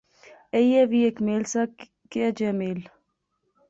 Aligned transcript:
ایہہ 0.55 0.83
وی 0.89 0.99
ہیک 1.05 1.17
میل 1.25 1.43
سا، 1.51 1.61
کیا 2.11 2.27
جیا 2.37 2.51
میل؟ 2.59 2.79